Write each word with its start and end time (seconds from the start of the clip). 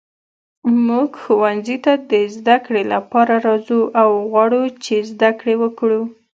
موږ 0.87 1.09
ښوونځي 1.23 1.77
ته 1.85 1.93
د 2.11 2.13
زده 2.35 2.57
کړې 2.65 2.83
لپاره 2.93 3.33
راځو 3.47 3.81
او 4.01 4.09
غواړو 4.29 4.61
چې 4.83 4.95
زده 5.11 5.29
کړې 5.39 5.55
وکړو. 5.63 6.01